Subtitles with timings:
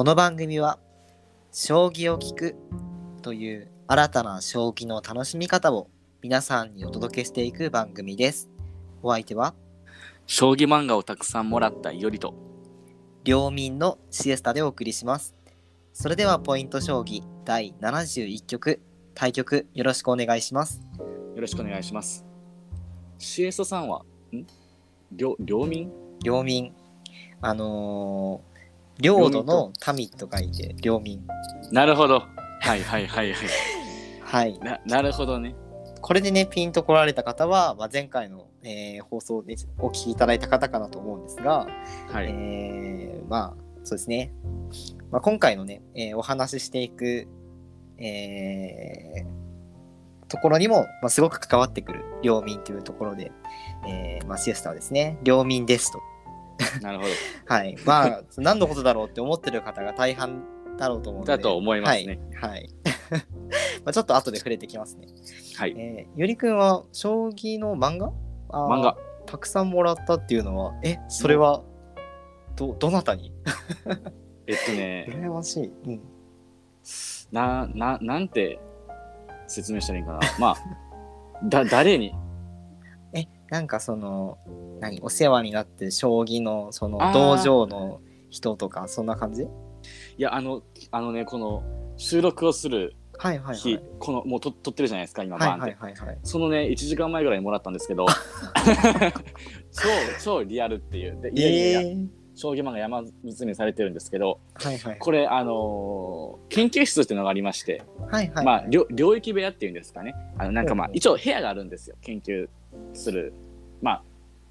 [0.00, 0.78] この番組は
[1.52, 2.56] 将棋を聞く
[3.20, 5.90] という新たな将棋の楽しみ方を
[6.22, 8.48] 皆さんにお届けしていく番組です。
[9.02, 9.54] お相手は
[10.24, 12.34] 将棋漫画をたくさんもらったいおりと
[13.24, 15.34] 両民のシエスタでお送りします。
[15.92, 18.80] それではポイント将棋第71局
[19.12, 20.80] 対局よろしくお願いします。
[21.34, 22.24] よろしくお願いします。
[23.18, 24.46] シエストさんはん？
[25.12, 25.92] 両両民？
[26.24, 26.72] 両民
[27.42, 28.49] あのー
[29.00, 31.26] 領土の民と書いて両民
[31.72, 32.24] なるほど。
[32.60, 33.48] はいはいはいはい。
[34.22, 35.54] はいななるほどね。
[36.00, 41.66] これでねピンと来られた方は、まあ、前回の、えー放送でお聞きいただいた方かなと思うんですが、
[42.10, 42.26] はい。
[42.28, 44.32] えーまあそうですね、
[45.10, 47.26] まあ、今回のね、えーお話ししていく、
[47.98, 49.40] えー
[50.30, 53.32] ところにも、まあ、すごく関わってくる領民というところで、
[53.86, 56.00] えーまあ、シエスタはですね領民ですと
[56.82, 57.10] なるほど。
[57.46, 57.76] はい。
[57.84, 60.42] まあ何のことだろうって思ってる方が大半
[60.76, 61.36] だろうと思うので。
[61.36, 62.20] だと思いますね。
[62.34, 62.70] はい、はい。
[63.84, 65.06] まあちょっと後で触れてきますね。
[65.56, 65.74] はい。
[65.76, 68.12] えー、ゆりくんは将棋の漫画？
[68.48, 68.96] 漫画。
[69.26, 71.62] たくさんもらったっていうのはえそれは
[72.56, 73.32] どどなたに？
[74.46, 76.00] えっとね、羨ましい、うん、
[77.30, 78.58] な、な、なんて
[79.46, 80.20] 説明したらいいかな。
[80.40, 80.56] まあ、
[81.44, 82.06] だ、誰に？
[82.08, 82.12] え
[83.50, 84.38] なんかその
[84.80, 89.42] 何お世話になってる将棋のその道場の人とかそんな感じ？
[89.42, 89.48] い
[90.18, 91.62] や、あの、あのね、この
[91.96, 95.74] 収録をするはいはい日、はいこの、もうと撮ってるじゃないですか、今、はいバーンって。
[95.80, 98.06] はいはいはいそのね、1時間前ぐらいにもらったんですけど、
[99.72, 99.88] 超、
[100.22, 101.20] 超リアルっていう。
[101.20, 110.14] でいやいやいや、えー将棋漫画山積みされてるんですけど、はいはいこれ、あのー研究室っていうのがありまして、はいはいまあ、領領域部屋っていうんですかね。
[110.38, 111.96] あのなんかまあ一応部屋があるんですよ。
[112.00, 112.48] 研究
[112.92, 113.32] する。
[113.82, 114.02] まあ、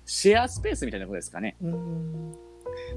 [0.06, 1.56] シェアスペースみたいなことですかね。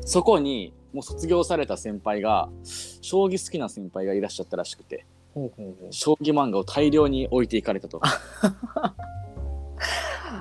[0.01, 5.93] そこに、もう卒業された先輩が、将棋好きな先輩がいらっしゃったらしくて、ほうほうほう。
[5.93, 8.01] 将棋漫画を大量に置いていかれたと。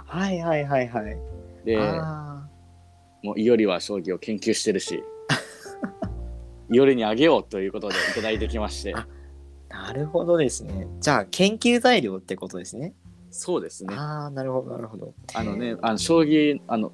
[0.05, 1.17] はいはいはいはい。
[1.65, 2.47] で、あ
[3.23, 5.03] もういよりは将棋を研究してるし、
[6.71, 8.93] いよりにあげようということでいただいてきまして、
[9.69, 10.87] なるほどですね。
[10.99, 12.93] じゃあ研究材料ってことですね
[13.31, 13.95] そうですね。
[13.95, 16.91] ああなるほどなるほどあのね、あの将棋、あの、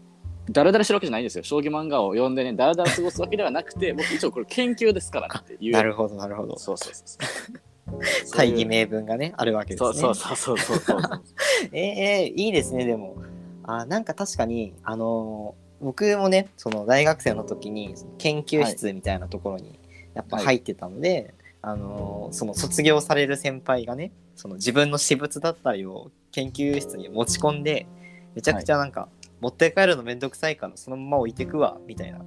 [0.50, 1.44] だらだらしてるわけじゃないんですよ。
[1.44, 5.74] 将棋漫画を読んでね、だらだら過ごすわけではなくて、 僕一応これ研究ですからねっていう。
[5.74, 7.18] なるほどなるほどそうそうそうそ
[7.53, 7.58] う。
[8.38, 11.22] 大義名分がねあるわけですねそうそうそうそうそうそう。
[11.72, 13.16] えー、いいですねでも
[13.64, 19.80] あなんか確かにあのー僕もねその大学生の時に研究室みたいなところに
[20.14, 21.36] やっぱ入ってたので、
[21.68, 27.88] あのーその卒業される先輩がねその自分の私物だったりを研究室に持ち込んで
[28.36, 29.10] めちゃくちゃなんか、
[29.42, 32.20] 持って帰るのめんどくさいからそのまま置いてくわみたいな。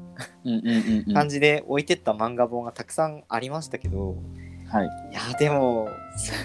[1.15, 4.17] 感じで置いてった漫画本がたくさんありましたけど、
[4.69, 4.87] はい。
[4.87, 5.89] いやでも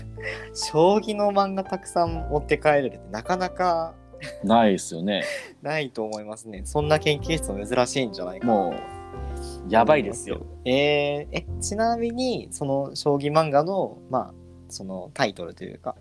[0.54, 3.96] 将棋の漫画たくさん持って帰れるってなかなか
[4.44, 5.24] ないですよね。
[5.64, 8.74] ないと思いますねそんな研究室も珍しいんじゃないかなもう、
[9.70, 10.42] やばいですよ。
[10.66, 14.34] えーえちなみにその将棋漫画のまあ
[14.70, 15.96] そのタイトルというか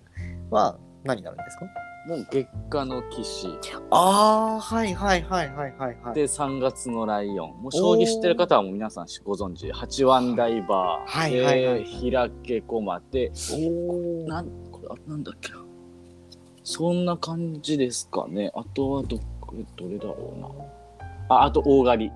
[0.50, 1.66] は何になるんですか？
[2.06, 3.48] もう月下の騎士。
[3.90, 6.14] ああはいはいはいはいはいはい。
[6.14, 7.62] で3月のライオン。
[7.62, 9.72] もう将棋知ってる方はもう皆さんご存知。
[9.72, 11.10] 八腕ダイバー。
[11.10, 11.84] はいはいはい。
[11.84, 14.28] で開け駒で、おー。
[14.28, 15.64] なんこれあなんだっけな。
[16.62, 18.50] そんな感じですかね。
[18.54, 20.48] あとはどこどれだろうな。
[21.30, 22.12] ああと大狩り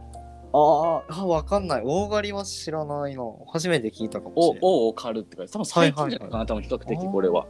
[0.53, 1.83] あーあわかんない。
[1.85, 3.23] 大狩りは知らないな。
[3.53, 7.47] 初めて聞いたかもしおれない王を狩るって書いて多分最近じゃないかな、多分比較的これは。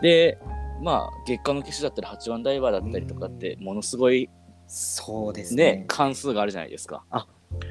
[0.00, 0.38] で
[0.82, 4.30] まあ月下の騎士だったり八腕ダイバーだったりとかってものすごい
[4.66, 5.64] そうですね。
[5.64, 7.04] ね関数があるじゃないですか。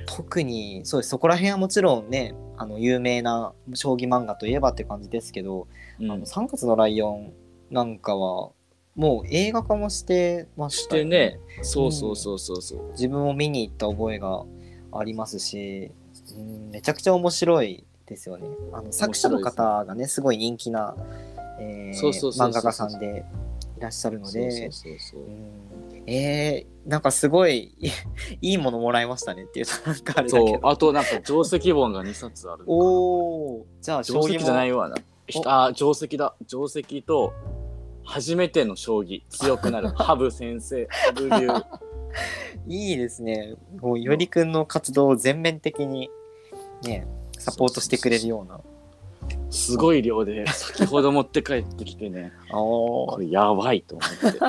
[0.06, 1.10] 特にそうです。
[1.10, 5.68] そこら辺はもちろんねあの有名な将棋漫画といえばって感じですけど、
[6.00, 6.12] うん。
[6.12, 7.34] あの3月のライオン
[7.72, 8.52] なんかは
[9.00, 11.40] もう映画化もしてましよしたてね。
[11.62, 12.92] そうそうそうそうそう。
[12.92, 14.44] 自分も見に行った覚えが
[14.92, 15.90] ありますし、
[16.38, 18.50] うん、めちゃくちゃ面白いですよね。
[18.74, 20.20] あの作者の方がねす。
[20.20, 20.98] ごい人気な、
[21.62, 23.24] えーそうそうそうそう漫画家さんで
[23.78, 26.04] いらっしゃるのでそうそううん。
[26.06, 27.90] えー、なんかすごいい
[28.42, 30.48] いいものもらいましたねっていうとなんかあれだけど。
[30.48, 30.60] そう。
[30.64, 34.98] あとなんか定石本が2冊あるおおじゃあ定石じゃないわな。
[35.46, 36.36] あ定石だ。
[36.50, 37.32] 定石と
[38.10, 39.90] 初めての将棋強くなる。
[39.96, 41.48] 羽生先生羽生流。
[42.68, 43.54] いいですね。
[43.80, 46.10] もうよりくんの活動を全面的に
[46.84, 47.08] ね
[47.38, 48.60] サポートしてくれるような。
[49.52, 52.34] すごい量で先ほど持って帰ってきてね。
[52.52, 54.40] おこれやばいと思って。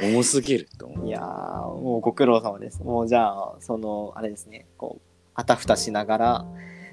[0.00, 2.84] 重すぎると思っていやーもうご苦労様です。
[2.84, 4.66] もうじゃあそのあれですね。
[4.76, 5.02] こう
[5.34, 6.46] あたふたしながら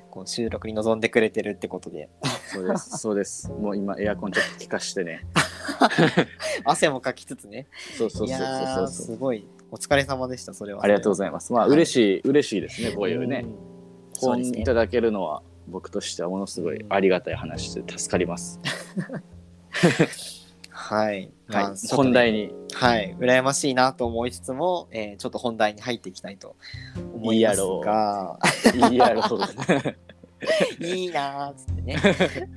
[0.10, 2.10] こう収録に臨んでくれてるってことで。
[2.48, 3.52] そうですそうです。
[3.52, 5.28] もう今エアコンちょっと効かしてね
[6.64, 7.68] 汗もかきつつね。
[7.98, 8.88] そうそうそうそうそう。
[8.88, 9.48] すごい。
[9.72, 10.84] お疲れ様でしたそれは。
[10.84, 11.52] ありがとうございます。
[11.52, 11.72] まあはい。
[11.72, 13.46] 嬉しい嬉しいですねこういうね。
[14.20, 14.62] 本ね。
[14.62, 18.60] いただけるのは僕としてはものすごいありがたい話で助かります、
[20.70, 22.54] はい、まはいね本題に。
[22.74, 23.16] はい。
[23.20, 26.56] 羨ましいなと思いつつも、えーちょっと本題に入っていきたいと
[27.14, 28.40] 思いますが。
[28.90, 29.40] いいやろう。
[29.40, 30.05] ねい
[30.80, 31.96] いなーっつってね。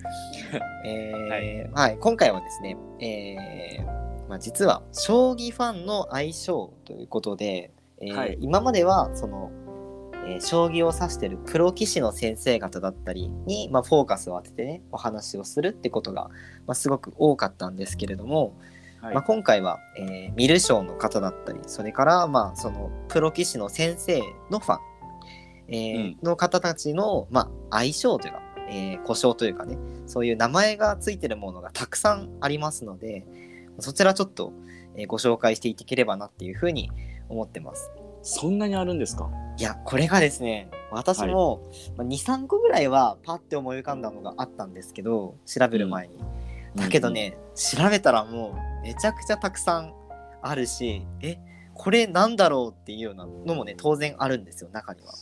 [0.84, 8.38] えーはい、今回はですね、えーまあ、実は将棋ファンの相性ということで、えーはい。
[8.40, 16.24] 今まではその、えー将棋を指してるプロ棋士の先生方だったりに、まあ、フォーカスを当ててねお話をするってことが、
[16.66, 18.52] まあ、すごく多かったんですけれども、
[19.00, 19.14] はい。
[19.14, 24.20] まあ、今回は、えー、見る将の方だったりそれからまあそのプロ棋士の先生
[24.50, 24.78] のファン、
[25.68, 29.76] えーの方たちの、まあ、相性というか、えー故障というかね
[30.06, 33.26] そういう名前がついてるものがたくさんありますので
[33.78, 34.52] そちらちょっと、
[34.96, 36.90] えーご紹介していければなっていうふうに
[37.28, 37.90] 思ってます。
[38.22, 39.30] そんなにあるんですか？
[39.58, 46.14] いやこれがですね私も、まあ、23個ぐらいはパッて思い浮かんだのがあったんですけど調べる前に。
[46.74, 49.94] だけどね、調べたらもうめちゃくちゃたくさん
[50.42, 51.38] あるしえ
[51.74, 55.12] これなんだろうっていうようなのもね当然あるんですよ中には。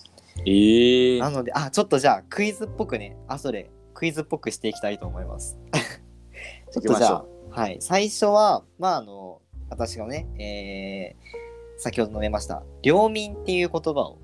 [0.45, 3.17] ええなのであちょっとじゃあクイズっぽくね。
[3.29, 5.59] あそれクイズっぽくしていきたいと思います。
[6.73, 7.79] ちょっとじゃあはい。
[7.81, 9.41] 最初はまああの
[9.71, 11.47] 私がね、えー
[11.79, 14.19] 先ほど述べました領民っていう言葉を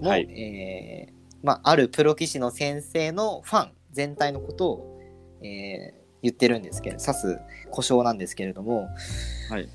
[0.00, 0.22] も、はい。
[0.30, 5.00] えーまあ、あるプロ棋士の先生のファン全体のことを、
[5.42, 7.38] えー言ってるんですけど指す
[7.70, 8.88] 故障なんですけれども
[9.48, 9.68] はい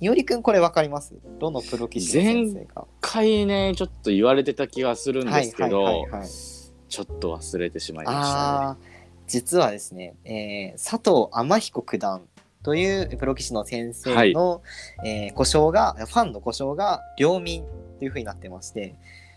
[0.00, 1.14] いおりくんこれ分かります？
[1.38, 2.86] どのプロ棋士の先生か。
[3.00, 6.28] 一回ねちょっと言われてた気がするんですけど、はいはいはいはい。
[6.28, 8.90] ちょっと忘れてしまいましたね。
[9.26, 12.22] 実はですね、えー佐藤天彦九段
[12.62, 14.62] というプロ棋士の先生の、
[15.04, 17.64] えー故障がファンの故障が領民
[17.98, 18.94] というふうになってまして、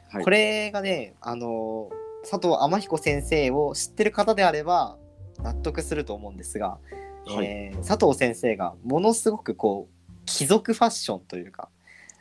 [0.10, 0.24] はい。
[0.24, 4.98] これがね、あのー佐藤天彦先生を知ってる方であれば
[5.40, 6.78] 納得すると思うんですが、
[7.26, 7.46] はい。
[7.46, 9.97] えー佐藤先生がものすごくこう
[10.28, 11.70] 貴族ファッションというか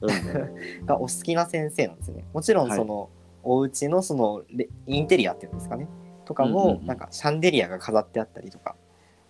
[0.00, 0.86] うん。
[0.86, 2.24] がお好きな先生なんですよね。
[2.32, 2.78] もちろんはい。
[2.78, 3.10] その、
[3.42, 5.86] お家のそのレインテリアっていうんですかね。
[6.24, 8.74] とかもうんなんかシャンデリアが飾ってあったりとか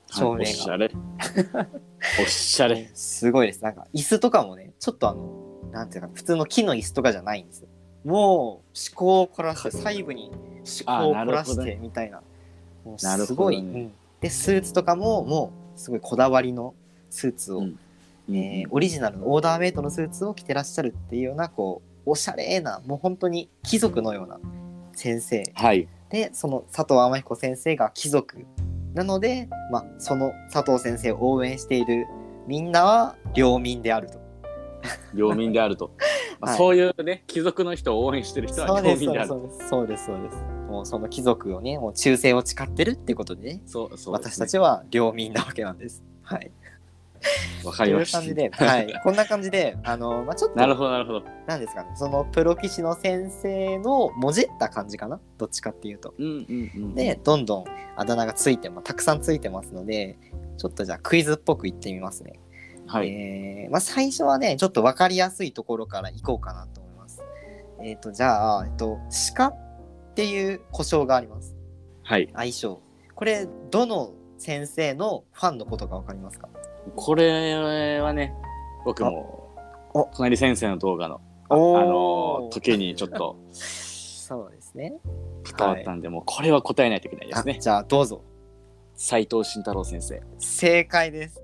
[0.07, 0.91] 照明はいおしが、ゃれ。
[2.23, 2.91] おしゃれ。
[2.95, 3.63] すごいです。
[3.63, 7.61] なんか椅子とかもねちょっとあのなんていうか普通の木の椅子とかじゃないんです。
[7.61, 7.69] よ
[8.05, 8.63] もう思
[8.95, 12.23] 考を凝らして細部に思考を凝らしてみたいな。
[12.85, 13.93] もうすごい、ほどねうん。
[14.21, 16.75] でスーツとかももうすごいこだわりの
[17.11, 17.79] スーツを、うん
[18.29, 24.39] えーオリジナルのオーダーメイドのスーツを着てらっしゃるっていうようなこうおしゃれなもう本当に貴族のような
[24.93, 25.43] 先生。
[25.55, 25.89] はい。
[26.09, 28.47] でその佐藤天彦先生が貴族。
[28.95, 32.07] なので、まあ、その佐藤先生を応援している
[32.47, 34.19] みんなは領民であると。
[35.15, 35.91] 領民であると、
[36.41, 36.59] まあはい。
[36.59, 39.29] そういうね貴族の人を応援してる人は領民である。
[39.29, 39.69] そうです。
[39.69, 40.37] そうですそうです。
[40.69, 43.61] もうその貴族をねもう忠誠を誓ってるってことでね。
[43.67, 46.03] そうそう私たちは領民なわけなんです。
[46.23, 46.51] はい。
[47.65, 56.15] わかりました感じで、はい、こんな感じで、あの、まあ、ちょっと、なるほどなるほどなんですかね、そのプロ棋士の先生のもじった感じかな、どっちかっていうと。
[56.19, 57.65] うんうんうんで、どんどん
[57.97, 60.19] あだ名がついても、たくさんついてますので、
[60.59, 62.41] ちょっとじゃあクイズっぽくいってみますね。
[62.87, 67.23] はい、えーまあ、最初はね、ちょっと分かりやすいところからいこうかなと思います。
[67.83, 68.99] えっ、と、じゃあ、えっと、
[69.35, 69.57] 鹿っ
[70.15, 71.57] ていう故障があります。
[72.05, 72.81] はい、相性。
[73.15, 76.49] これ、どの先生のファンのことが分かりますか？
[76.95, 78.35] これはね
[78.85, 79.55] 僕も
[79.93, 84.95] お隣先生の動画のあの時にちょっとそうですね。
[85.45, 88.25] 関わったんで、もうこれは答えないといけないですねあじゃあ、どうぞ。
[88.97, 91.41] 斉藤慎太郎先生正解です。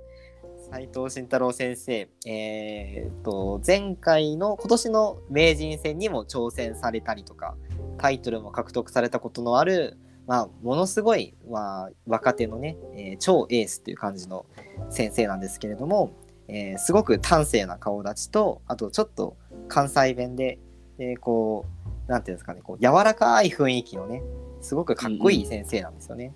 [0.70, 7.54] 斉藤慎太郎先生、えー、と前回の今年の名人戦にも挑戦されたりとか
[7.98, 14.46] タイトルも獲得されたことのある、まあ、ものすごい、まあ、若手のね、えー超エースっていう感じの
[14.90, 16.12] 先生なんですけれども、
[16.48, 19.36] えーすごく端正な顔立ちとあとちょっと
[19.68, 20.58] 関西弁で、
[20.98, 21.66] えーこ
[22.08, 24.22] うなんていうんですかねこう柔らかい雰囲気のね
[24.60, 26.34] すごくかっこいい先生なんですよね。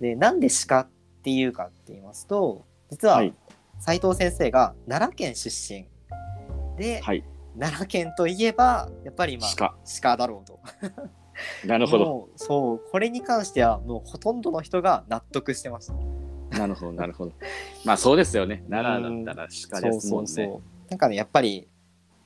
[0.00, 0.88] でなんで鹿っ
[1.22, 3.34] ていうかって言いますと実ははい
[3.80, 5.86] 斉藤先生が奈良県出身
[6.76, 7.24] で、はい
[7.58, 10.60] 奈良県といえばやっぱりまあ鹿鹿だろうと。
[11.64, 12.28] なるほど。
[12.36, 15.94] そうこれに関してはもうほとんどの人が納得してました。
[16.58, 17.32] なるほどなるほど。
[17.84, 18.64] まあそうですよね。
[18.68, 20.28] 奈良だったら鹿ですもんね。
[20.28, 20.90] そうそうそう。
[20.90, 21.68] なんかねやっぱり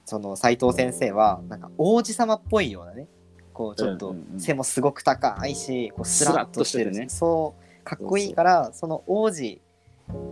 [0.04, 3.08] その斉藤先生はなんか王子様っぽいようなね
[3.52, 7.08] こうちょっと背もすごく高いしこうスラッとしてるスラッとしてるね。
[7.08, 9.60] そうかっこいいからその王子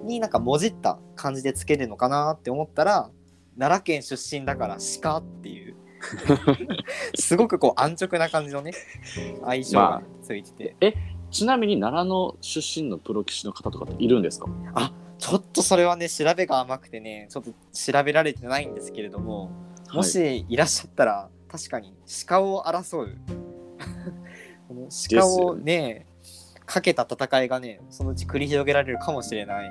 [0.04, 3.10] になんかもじった感じでつけるのかなって思ったら
[3.58, 5.76] 奈良県出身だから鹿っていう
[7.14, 8.72] すごくこう安直な感じのね
[9.44, 10.96] 相性がついてて、
[11.30, 14.46] ちなみに奈良の出身のプロ棋士の方とかっているんですか？
[15.18, 19.50] ちょっとそれはね調べが甘くてねちょっと調べられてないんですけれども
[19.92, 21.94] もしいらっしゃったら、確かに
[22.26, 23.16] 鹿を争う。
[24.68, 26.06] この鹿をね
[26.64, 29.70] かけた戦いがねそのうち繰り広げられるかもしれない。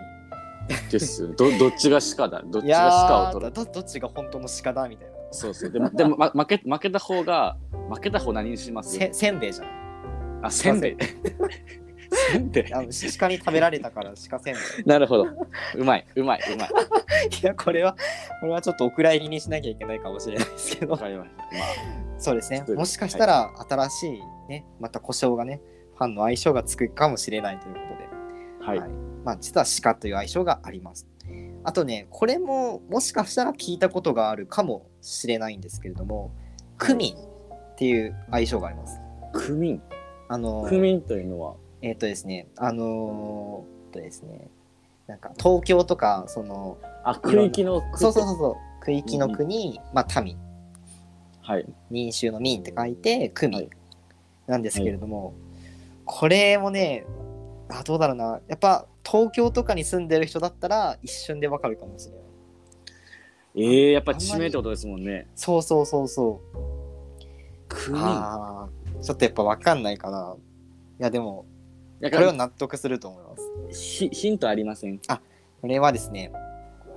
[0.91, 1.29] ですよ。
[1.29, 2.43] どどっちが鹿だ？
[2.45, 3.51] どっいちが鹿やを取る？
[3.51, 5.71] どっちが本当の鹿だみたいなそうそう。
[5.71, 7.57] でもでも、ま、負け負けた方が
[7.89, 8.97] 負けた方何にします？
[8.97, 10.39] せせんべいじゃん。
[10.43, 10.97] あせんべい。
[12.11, 12.73] せんべい。
[12.73, 14.63] あのし鹿に食べられたから鹿せんべい。
[14.85, 15.27] なるほど。
[15.75, 16.69] うまいうまいうまい。
[17.41, 17.95] いやこれは
[18.41, 20.93] これはちょっとお蔵入りにしなきゃいけないかもしれないですけど。
[20.93, 21.43] わかりました。
[21.43, 21.49] ま
[22.17, 22.63] そうですね。
[22.67, 25.61] もしかしたら新しいねまた故障がね
[25.95, 28.09] ファンの相性がつくかもしれないということで。
[28.61, 28.89] あはい、はい。
[29.23, 31.07] まあ、実は鹿という愛称があります。
[31.63, 36.31] あとね、これももしかしたら聞いたことがあるかもしれないんですけれども、
[36.77, 38.99] クミンっていう愛称があります。
[39.33, 39.81] クミン？
[40.27, 41.55] あのクミンというのは？
[41.81, 44.49] えっ、とですね、あのーとですね、
[45.07, 49.17] なんか東京とか、その、あ区域のそうそうそうそう、区域？
[49.17, 50.37] の国、まあ民、
[51.41, 51.65] はい。
[51.89, 53.69] 民衆の民って書いて、クミンはい。
[54.47, 55.33] なんですけれども、
[56.05, 57.05] これもね、
[57.69, 62.18] あどうだろうな、やっぱ東京とかに住んでる人だったら一瞬でわかるかもしれない。
[63.55, 66.59] えー、やっぱ地名ってことですもんねそうそうそうそう。
[67.67, 70.35] クミンああ、ちょっとやっぱわかんないかな。
[70.99, 71.45] いやでも、
[71.99, 73.99] やこれは納得すると思います。
[73.99, 74.99] ヒヒントありません？
[74.99, 76.31] これはですね、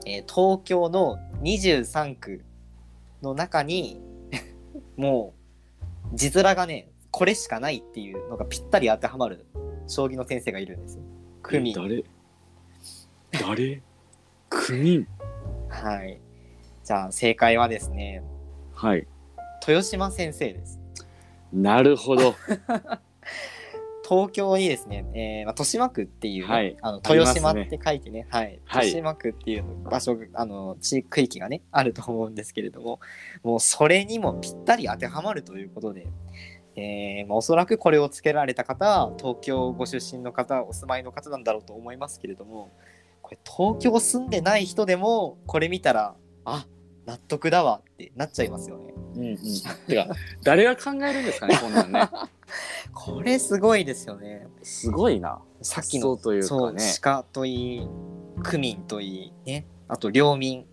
[0.06, 2.44] えー東京の23区
[3.22, 4.00] の中に
[4.96, 5.34] も
[6.12, 9.46] う字面がねこれしかないっていうのがぴったり当てはまる
[9.88, 11.02] 将棋の先生がいるんですよ。
[11.42, 11.74] クミン。
[11.74, 12.04] 誰？
[13.32, 13.82] 誰？
[14.48, 15.06] クミン
[15.68, 16.20] はい。
[16.92, 18.22] じゃあ正解はですね
[18.74, 19.06] はい。
[19.66, 20.78] 豊島先生です。
[21.50, 22.34] なるほど。
[24.06, 26.76] 東京にですね、えーまあ、豊島区っていうね、はい。
[26.82, 28.88] あの豊島って書いてね、はい、はい。
[28.88, 33.00] 豊島区っていう場所が、あの地区域がね、あると思うんですけれども、
[33.42, 36.08] もうそれにもぴったり当てはまるということで、
[36.76, 42.70] えーまあ、おそらくこれをつけられた方は、東京ご出身の方、お住まいの方なんだろうと思いますけれども、
[43.22, 46.66] これ、東京住んでない人でも、これ見たら、あ
[47.06, 48.94] 納得だわってなっちゃいますよね。
[49.16, 49.38] うんうん。
[49.86, 50.06] てか
[50.42, 52.08] 誰が考えるんですかねこんなんね。
[52.94, 54.46] これすごいですよね。
[54.62, 55.40] すごいな。
[55.62, 57.88] さっきのというそうかね鹿といい
[58.42, 59.66] 区民といいね。
[59.88, 60.66] あと領民。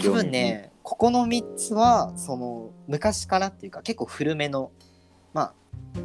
[0.00, 4.70] 多分ねここの3つはその昔からっていうか結構古めの
[5.32, 5.54] まあ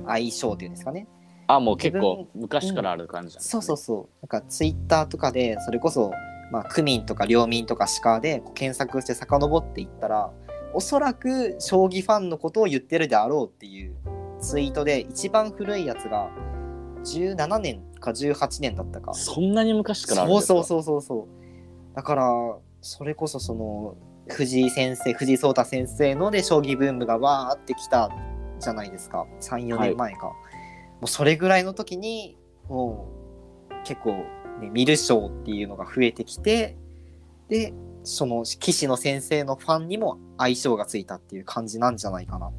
[0.08, 1.08] 相性っていうんですかね。
[1.48, 3.50] あもう結構昔からある感じなんですね。
[3.50, 4.08] そうそうそう。
[4.22, 6.12] なんかツイッターとかでそれこそ
[6.54, 10.32] まあ区民とか領民とか鹿で検索して遡っていったら
[10.74, 13.96] おそらく将棋ファンのことを言ってるであろうっていう
[14.40, 16.30] ツイートで一番古いやつが
[17.04, 19.14] 17年か18年だったか。
[19.14, 20.68] そんなに昔からあるんそうですか？
[20.68, 21.28] そうそうそうそ
[21.92, 23.96] うだからそれこそその
[24.30, 28.10] 藤井先生藤井聡太先生ので将棋ブームがわーってきた
[28.60, 29.26] じゃないですか。
[29.42, 30.34] 34はい年前か、も
[31.04, 32.38] うそれぐらいの時に
[32.70, 33.10] も
[33.70, 34.24] う結構、
[34.62, 36.78] ね、見る将っていうのが増えてきて
[37.50, 42.52] でその棋士の先生のファンにも相性がついたっていう感じなんじゃないかな。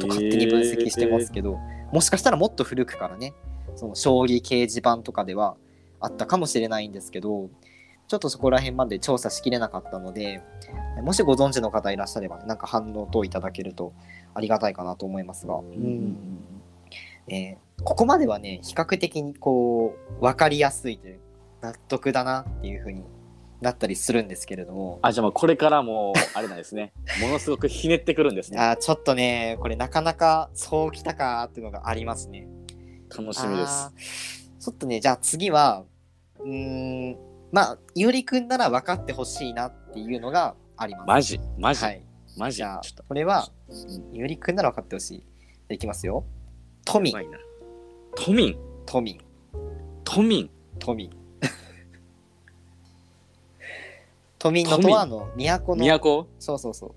[0.00, 1.58] と勝手に分析してますけど、
[1.92, 3.34] もしかしたらもっと古くからね
[3.76, 5.56] その将棋掲示板とかでは
[6.00, 7.50] あったかもしれないんですけど
[8.08, 10.42] ちょっとそこら辺まで調査しきれなかったので
[11.02, 13.92] もしご存知の方いらっしゃればなんか反応等いただけると
[14.34, 16.16] ありがたいかなと思いますが、えーうん
[17.28, 21.20] えーここまではね比較的にこう分かりやすいという
[21.60, 23.04] 納得だなっていう風に
[23.60, 32.48] なったりするんですけれどもあじゃあもうこれからもあれなんですね ものすごくひねってくるんですねあーちょっとねこれなかなかそうきたかっていうのがありますね。
[33.16, 33.90] 楽しみです
[34.58, 35.84] ちょっとねじゃあ次は
[36.40, 37.16] うーん
[37.52, 41.06] まあいおりくんなら分かってほしいなっていうのがあります。
[41.06, 42.02] マジマジ、はい。
[42.38, 45.24] マジじゃあこれはうんいおりくんなら分かってほし
[45.68, 45.74] い。
[45.74, 46.24] いきますよ。
[46.84, 47.38] 都民うまいな
[48.16, 49.18] 都民都民
[50.04, 51.10] 都民都民。
[54.38, 56.94] 都民のとはあの都の都そうそうそう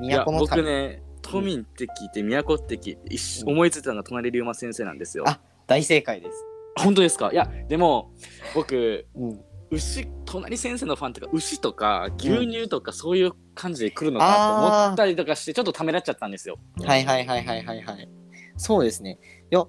[0.00, 6.44] 都の民、僕ね都民って聞いて都って聞いてうん思いついたのが隣龍馬先生なんですよ、あ大正解です。
[6.76, 7.30] 本当ですか？
[7.32, 8.12] いやでも
[8.54, 9.40] 僕うん。
[9.70, 16.58] 牛隣先生のファンとか牛とか牛乳とかそういう感じで来るのかなと思ったりとかしてちょっとためらっちゃったんですよ。
[16.84, 18.08] はいはいはいはいはいはい。
[18.56, 19.18] そうですね。
[19.50, 19.66] いや、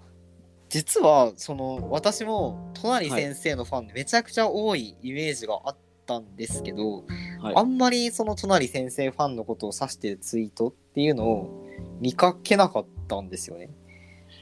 [0.76, 7.06] 実は、その、私も、隣先生のファンでめちゃくちゃ多いイメージがあったんですけど、
[7.40, 11.66] はいあんまりその隣先生ファンのことを指してるツイートっていうのを
[12.02, 13.70] 見かけなかったんですよね。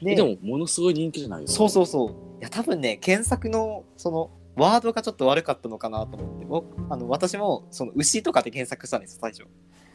[0.04, 2.40] えでもものすごい人気じゃないですかそうそうそう。
[2.40, 9.46] いや、多分ね、検索の、その、ワードがちょっと悪かったのかなと思って、僕あの私も、その、牛とかで検索したんですよ、最初。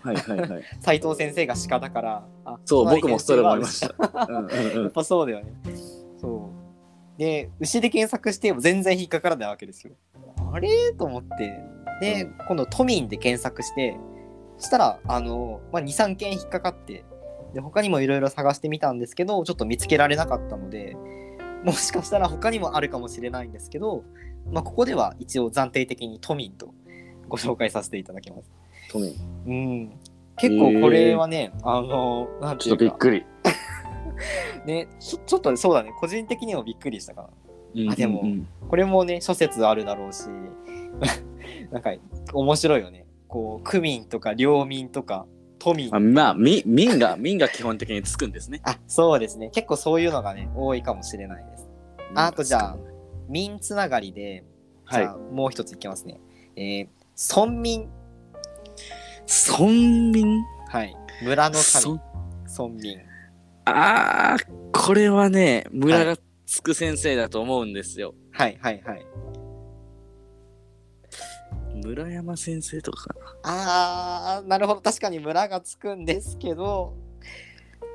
[0.02, 5.54] はいはいはい 斉藤先生が鹿だから、あそう隣僕もそれ思いま先したうんうんうん牛 やっぱそうだよね。
[7.20, 9.94] で、牛で検索しても全然引っかからないわけですよ。
[10.54, 10.94] あれ？
[10.98, 11.54] と思って。
[12.00, 13.98] で、うん今度都民で検索して、
[14.58, 17.04] そしたら、あの、まあ、2、3件引っかかって、
[17.54, 20.96] で、他にもいろいろ探してみたんですけど、ちょっと見つけられなかったので、
[21.66, 24.06] もしかしたら他にもあるかもしれないんですけど、
[24.50, 26.74] まあ、ここでは一応暫定的に都民と
[27.28, 28.50] ご紹介させていただきます。
[28.92, 30.00] トミーうん。
[30.38, 33.26] 結構これはね、あの、なんてちょっいうか、とびっくり
[34.66, 37.92] ねちょ、ちょっとそうだね、個人的にもびっくりしたかな。
[37.92, 40.26] あでもうんうんこれもね、諸説あるだろうし、
[41.72, 41.92] なんか
[42.34, 43.06] 面白いよね。
[43.28, 45.26] こう、区民とか領民とか
[45.60, 45.94] 都民。
[45.94, 49.50] あまあみ民が民が基本的につくんですねあ、そうですね。
[49.50, 51.70] 結構そういうのがね、多いかもしれないです。
[52.16, 52.78] ああとじゃあ、
[53.28, 54.44] 民つながりで、
[54.86, 56.20] はいじゃあもう一ついきますね。
[56.56, 56.88] えー、
[57.40, 57.88] 村民。
[59.28, 60.44] 村民？
[60.68, 60.96] はい。
[61.24, 62.02] 村のそ民。
[62.46, 63.09] 村民。
[63.76, 69.06] あーこれはね村がつく先生だと思うんですよ、はいはいはい。
[71.86, 74.82] 村山先生とかかなあー、なるほど。
[74.82, 76.98] 確かに村がつくんですけど、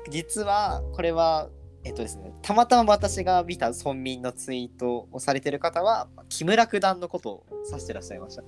[0.09, 1.49] 実はこれは、
[1.83, 8.47] えっとですね、たまたま私が見た村民のツイートをされてる方は、木村九段のことを指してらっしゃいましたね。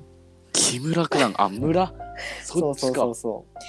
[0.53, 1.33] 木村九段？
[1.37, 1.93] あ村？
[2.43, 3.59] そっちかそうそうそうそう。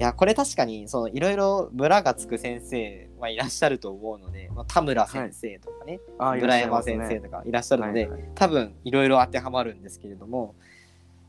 [0.00, 8.30] いや、これ確かに、そのいろいろ村がつく先生はいらっしゃると思うので、まあ、田村先生とかね、あ村山先生とかいらっしゃるので、はいはい。
[8.34, 10.62] 多分いろいろ当てはまるんですけれども、ま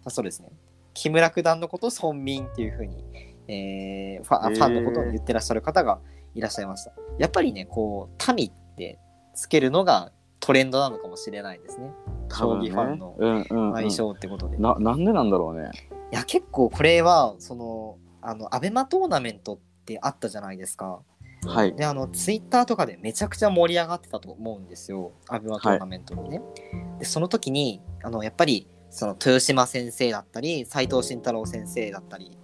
[0.06, 0.48] あそうですね。
[0.94, 3.04] 木村九段のことを村民っていうふうに、
[3.50, 6.00] えーファファンのことを言ってらっしゃる方が
[6.34, 6.94] いらっしゃいました。
[7.20, 9.00] やっぱりねこう民って
[9.36, 11.92] つけるのがトレンドなのかもしれないですね。
[12.30, 13.74] 将棋ファンのうんうんうん。
[13.74, 15.72] 相性ってことで、いななんでなんだろうね。
[16.12, 21.00] や結構これはそのあのアベマトーナメントってあったじゃないですか
[21.46, 26.42] はいであのツイッターとかでめちゃくちゃ盛り上がってたと思うんですよアベマトーナメントにね。
[27.00, 32.38] でその時にあのやっぱりその豊島先生だったり斎藤慎太郎先生だったり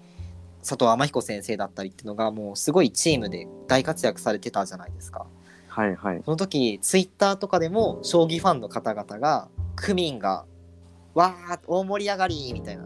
[0.61, 5.27] 佐藤天彦先生だったりっていうのがもうすごいチームで大活躍されてたじゃないですか。
[5.67, 10.45] はいはいその時ツイッターとかでも将棋ファンの方々が区民が
[11.13, 12.85] 「わー大盛り上がり!」みたいな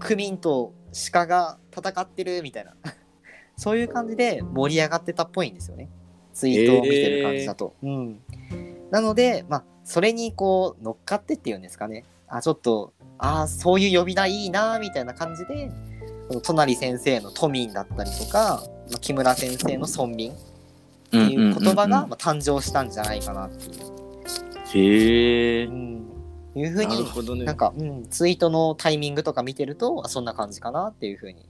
[0.00, 0.74] 区民と
[1.12, 2.74] 鹿が戦ってるみたいな。
[3.56, 5.88] そういう感じで盛り上がってたっぽいんですよね。
[6.34, 7.74] ツイートを見てる感じだと。
[7.82, 8.20] うん、
[8.90, 12.04] なのでまあそれにこう乗っかってっていうんですかね。
[12.28, 15.70] あちょっとあーそういう呼び名いいなみたいな感じで
[16.28, 20.34] この隣先生の都民だったりとか、まあ、木村先生の村民っ
[21.10, 23.96] ていう言葉がまあ誕生したんじゃないかなっていう。
[24.74, 25.96] へえうん。
[26.56, 27.44] いうふうにほどね。
[27.44, 31.48] なんか、うん、ツイートのタイミングとか見てるとあそんな感じかなっていうふうに、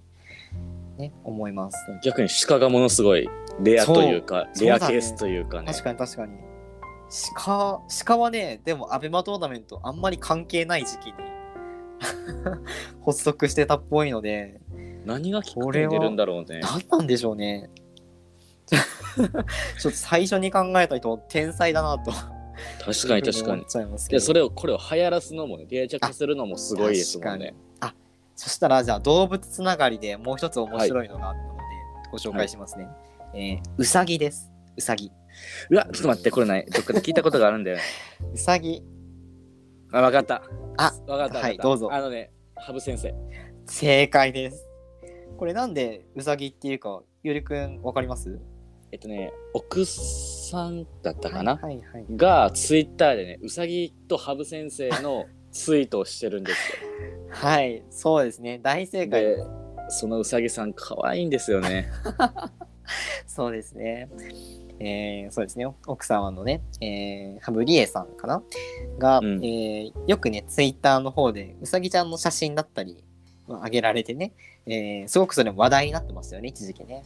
[0.96, 1.76] ね、思います。
[2.02, 3.28] 逆に鹿がものすごい
[3.60, 5.72] レアというかレアケースというかね。
[5.72, 6.32] 確かに確かに。
[7.34, 11.12] 鹿鹿はねでもアベマトーナメントあんまり関係ない時期に
[13.04, 14.60] 発足してたっぽいので。
[15.04, 16.60] 何がきっかけに出るんだろうね。
[16.62, 17.70] 何なんでしょうね。
[18.66, 18.78] ちょ
[19.22, 19.30] っ
[19.82, 22.10] と最初に考えた人天才だなと。
[22.84, 23.62] 確かに確かに。
[23.62, 24.20] いますけど。
[24.20, 27.54] でそれをこれを流行らすのもね定着するのもすごいですもんね
[28.36, 31.60] そしたらじゃあ動物つながりでもう一つ面白いのがあったので
[32.12, 32.86] ご紹介しますね。
[33.34, 34.52] えーうさぎです。
[34.76, 35.10] うさぎ。
[35.70, 37.82] うわちょっと待ってこれないどっかで聞いたことがあるんだよね
[38.32, 38.82] うさぎ。
[39.92, 40.42] あわかった
[40.76, 43.14] あわかったわかったはいどうぞあのね羽生先生
[43.66, 44.66] 正解です。
[45.38, 48.40] これなんでうさぎっていうか、ゆりくんわかります？
[48.92, 52.06] えっとね奥さんだったかな、はいはいはい。
[52.10, 56.76] がツイッターでねうさぎと羽生先生のツイートをしてるんですよ
[57.30, 58.58] はい、そうですね。
[58.62, 59.22] 大正解。
[59.22, 59.36] で
[59.88, 61.88] そのうさぎさん可愛いんですよね
[63.26, 64.08] そうですね。
[64.78, 65.66] えー、そうですね。
[65.86, 68.42] 奥様のね、えー、ハブリエさんかな？
[68.98, 73.04] が、うんえーよくね、ツイッターの方でうさぎちゃんの写真だったり、
[73.46, 74.32] まあ上げられてね、
[74.66, 77.04] えーすごくそれも話題になってますよね、一時期ね。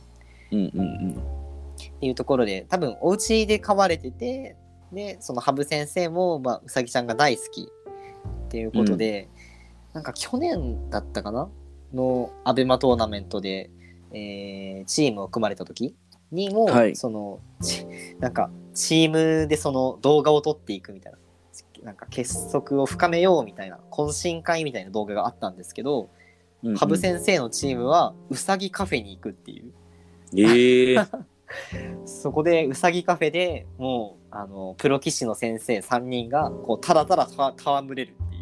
[0.53, 1.51] うんうんうん
[1.97, 4.57] っていうところで多分お家で飼われてて
[4.93, 7.69] でその羽生先生も、まあ、うさぎちゃんが大好き
[8.51, 9.29] っていうことで、
[9.93, 11.49] なんか去年だったかな？
[11.95, 13.71] のアベマトーナメントで、
[14.13, 15.95] えーチームを組まれた時
[16.33, 16.97] にも、はい。
[16.97, 17.87] そのち
[18.19, 19.11] なんかチー
[19.43, 21.19] ムでその動画を撮っていくみたいな
[21.85, 26.11] なんか結束を深めようみたいな懇親会みたいな動画があったんですけど
[26.65, 26.77] うんうん。
[26.77, 29.73] 羽生先生のチームはうさぎカフェに行くっていう。
[30.37, 30.99] ええ
[32.05, 38.40] そこでうさぎカフェでもうあのプロ棋士の先生3人がこうただただた戯れるっていう。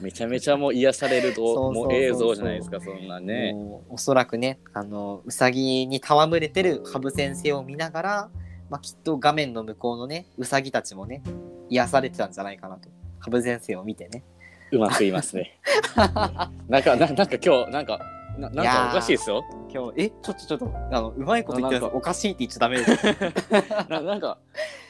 [0.00, 3.54] めちゃめちゃもう癒されるともう映像じゃないですかそんなね。
[3.88, 8.30] おそらくねあのうさぎに戯れてる羽生先生を見ながら、
[8.70, 11.22] まあ、きっと画面の向こうのねうさぎたちもね
[11.68, 12.88] 癒されてたんじゃないかなと。
[13.20, 14.24] 羽生先生を見てね。
[14.72, 15.58] うまく言いますね。
[16.68, 18.00] なんかななんか今日なんか
[18.38, 19.44] ななんかおかしいですよ。
[19.72, 23.06] 今日えちょっとちょっとあのうまいこと言っておかしいって言っちゃダメです
[23.88, 24.38] ななんか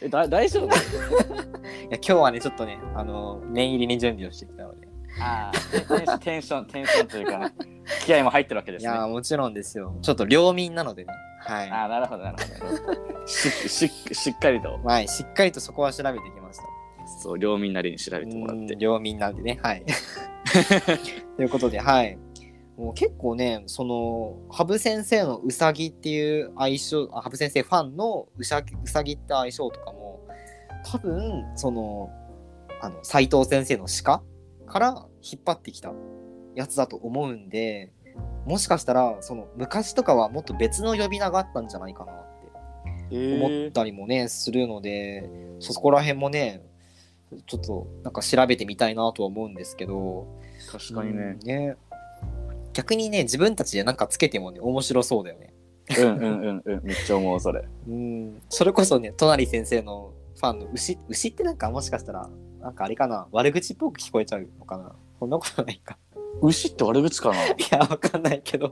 [0.01, 0.69] えだ大丈夫？
[1.91, 4.89] や今日はねちょっとねあの念入りに準備をしてきたので
[5.21, 7.53] ああ テンションテンションというかね
[8.05, 8.93] 気合も入ってるわけでいすね。
[8.93, 9.97] やもちろんですよ。
[10.03, 11.13] ちょっと領民なのでね。
[11.41, 11.71] はい。
[11.71, 13.27] ああなるほどなるほど。
[13.27, 14.81] し ししっかりと。
[14.83, 16.65] はい、しっかりとそこは調べてきました。
[17.21, 18.75] そう領民なりに調べてもらって。
[18.75, 19.85] うん領民なんでね、はい。
[21.37, 22.19] ということで、はい。
[22.77, 30.21] もう結構ね、その、羽生先生のうさぎっていう相性、あ羽生先生ファンのうさぎうさぎって相性とかも、
[30.85, 32.11] 多分、その、
[32.81, 34.23] あの、斎藤先生の鹿
[34.73, 35.93] から引っ張ってきた
[36.55, 37.93] やつだと思うんで、
[38.47, 42.17] もしかしたら、その、昔とかはもっと別の呼び名があったんじゃないかなっ
[43.11, 45.29] て思ったりもね、するので
[45.61, 46.63] そこら辺もね
[47.47, 50.27] ちょっとなんか調べてみたいなとは思うんですけど
[50.71, 51.37] 確かにね。
[51.41, 51.77] うんね。
[52.73, 55.53] 逆にね自分たちでなんかつけてもね面白そうだよね。
[55.99, 56.81] うんうんうんうん。
[56.85, 57.63] めっちゃ思うそれ。
[57.89, 58.43] うん。
[58.49, 62.31] それこそね隣先生のファンの牛牛ってなんかもしかしたら
[62.63, 63.27] なんかあれかな？
[63.33, 64.93] 悪口っぽく聞こえちゃうのかな？
[65.19, 65.99] そんなことないか。
[66.41, 67.45] 牛って悪口かな？
[67.49, 68.71] いやわかんないけど。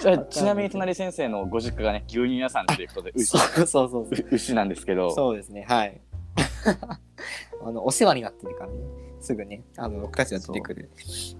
[0.00, 3.26] ちなちなみに隣先生のご実家がね牛乳屋さんということで牛。
[3.26, 5.10] そうそうそう牛なんですけど。
[5.14, 6.00] そうですね、はい。
[7.64, 8.76] あのお世話になってるからね、
[9.20, 10.90] すぐね、あの僕たちが出てくる。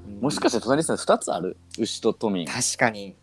[0.07, 0.11] う。
[0.11, 0.21] ん。
[0.21, 1.57] もしかして隣先生2つある？
[1.79, 2.47] 牛と都民。
[2.47, 3.17] 確かに、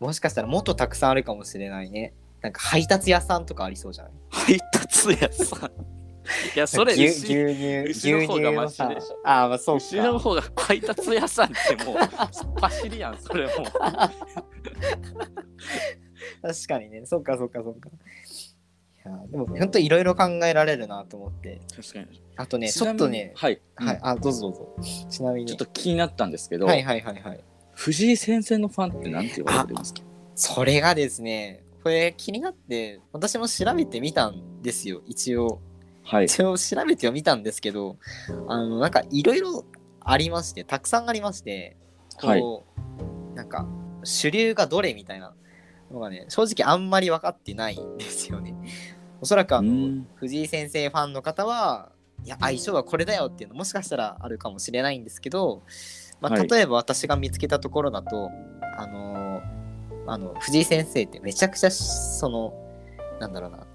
[0.00, 2.14] もしかしたらもっとたくさんあるかもしれないね。
[2.40, 4.12] なんか配達屋さんとかありそうじゃない？
[4.30, 5.70] 配達屋さん
[6.54, 9.18] いやそれ牛牛牛乳、牛の方がマシさでしょ。
[9.24, 9.84] ああ、まあそうか。
[9.84, 11.96] 牛の方が配達屋さんってもう
[12.60, 13.52] 走りやんそれも
[16.42, 17.88] 確かにね、そっかそっかそっか。
[17.88, 17.92] い
[19.10, 21.60] やでも本当いろいろ考えられるなと思って。
[21.74, 24.76] 確かにあとね、ちょっとね、はい、はい、あ、どうぞどうぞ。
[25.08, 25.46] ちなみに。
[25.48, 27.44] ちょっと気になったんですけど、はいはいはいはい。
[27.74, 30.02] 藤井先生のファンって何て言われてるんですか？
[30.34, 35.60] それがですね、これ気になって、私も調べてみたんですよ、一応。
[36.08, 36.24] はい。
[36.24, 37.98] 一応調べてはみたんですけど、
[38.48, 39.64] あの、なんかいろいろ
[40.00, 41.76] ありまして、たくさんありまして、
[42.18, 42.64] こ
[43.32, 43.68] う、なんか、
[44.04, 45.34] 主流がどれみたいな
[45.90, 48.54] のがね、正直あんまり分かってないんですよね。
[49.20, 50.08] おそらくあの、うん。
[50.14, 51.92] 藤井先生ファンの方は、
[52.24, 55.62] いや、相性はこれだよっていうのもしかしたらあるかもしれないんですけど、
[56.20, 56.48] まあ、はい。
[56.48, 58.30] 例えば私が見つけたところだと、
[58.78, 59.42] あの
[60.06, 62.54] あの藤井先生ってめちゃくちゃその
[63.20, 63.66] なんだろうな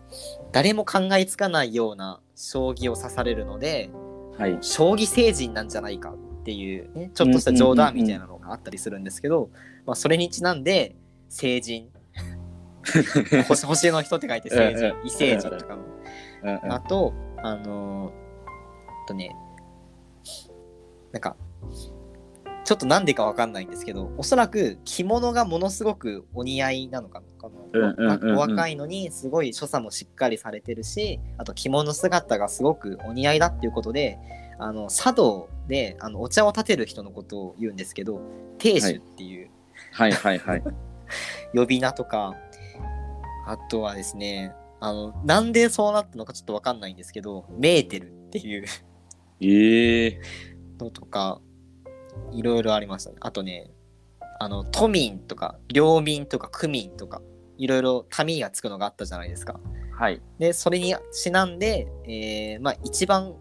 [0.52, 3.90] 誰も考えつかないような将棋を指されるので
[4.38, 4.58] はい。
[4.62, 9.50] 将棋星人なんじゃないかっていうねちょっとした冗談みたいなのがあったりするんですけど、
[9.86, 10.96] まあ、それにちなんで
[11.30, 11.90] 星人。
[13.48, 15.08] 星星の人って書いて星うんうん。
[15.08, 15.84] 人異星人とかも。
[16.70, 19.34] あと、あのー、あとね、
[21.14, 21.38] なんか、
[22.66, 27.26] ちょっとなんでかわかんないんですけど、おそらく着物がものすごくお似合いなのかな。
[27.74, 28.36] うんうんうんうん。
[28.38, 34.18] お若いのにすごい所作もしっかりされてるし、あと着物姿がすごくお似合いだっていうことで、
[34.60, 38.22] あの茶道であのお茶を立てる人のことを言うんですけど、
[38.58, 39.50] 亭主っていう。
[39.92, 40.12] はい。
[40.12, 40.64] はいはい
[41.54, 42.36] 呼び名とか、
[43.46, 48.66] あとはですね、あの、なんでそうなったのかちょっとわかんないんですけど、メーテルっていう。
[49.42, 50.22] ええ
[50.80, 51.42] のとか、
[52.32, 53.18] いろいろありましたね。
[53.20, 53.72] あとね、
[54.40, 57.22] あの、都民とか、領民とか、区民とか、
[57.64, 59.60] いろいろ民がつくのがあったじゃないですか。
[59.98, 63.36] はいで、それにちなんで、えーまあ一番、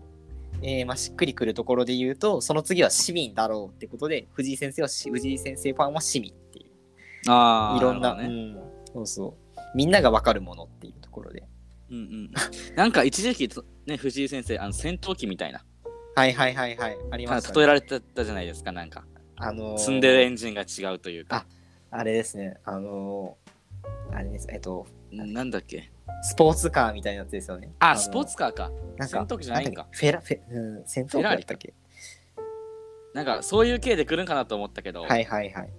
[0.62, 7.30] えーまあ、しっくりくるところで言うと、その次は市民だろうってことで、藤井先生はし、藤井先生ファンは市民っていう。
[7.30, 8.60] ああいろんな、ねうん、
[8.94, 9.60] そうそう。
[9.74, 11.42] みんながわかるものっていうところで。
[11.90, 12.30] うんうん、
[12.76, 15.62] なんか一時期とね藤井先生あの戦闘機みたいな
[16.14, 16.96] はいはいはいはい。
[17.10, 17.54] ありました、ね。
[17.56, 19.04] 例えられてたじゃないですかなんか
[19.36, 21.46] あのー積んでるエンジンが違うというか
[21.90, 22.56] あれですね。
[22.64, 23.51] あのー
[24.12, 24.46] あれです。
[24.50, 25.90] えっと、なんだっけ。
[26.22, 27.66] スポーツカーみたいなやつですよね。
[27.66, 28.70] のあスポーツカーか。
[28.96, 29.86] なんか戦闘機じゃないんか。
[29.90, 31.74] フェラ、フェ、うん、戦闘機だったっけ。
[33.14, 35.70] なんかそういう系で来るんかなと思ったけど、はいはいはい。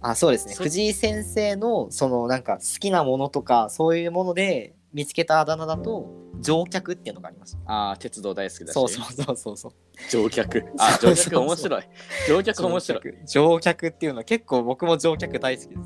[0.00, 0.54] あそうですね。
[0.54, 8.72] そ藤井先生のそのなんか好きなものとかそういうもので見つけたあだ名だと乗客っていうのがありましたああ鉄道大好きだし。
[8.72, 9.72] そうそうそうそうそう。
[10.10, 10.64] 乗客。
[10.78, 11.82] あ乗客面白い。
[12.28, 13.02] 乗客面白い。
[13.26, 13.86] 乗客。
[13.88, 15.78] っていうのは結構僕も乗客大好きです